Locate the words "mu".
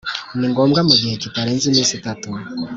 0.87-0.93